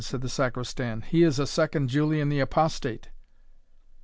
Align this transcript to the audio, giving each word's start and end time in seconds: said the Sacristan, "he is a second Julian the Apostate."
said 0.03 0.21
the 0.21 0.27
Sacristan, 0.29 1.01
"he 1.03 1.21
is 1.21 1.37
a 1.37 1.45
second 1.45 1.87
Julian 1.89 2.29
the 2.29 2.39
Apostate." 2.39 3.09